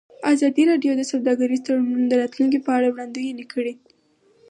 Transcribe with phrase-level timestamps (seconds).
[0.33, 3.73] ازادي راډیو د سوداګریز تړونونه د راتلونکې په اړه وړاندوینې کړې.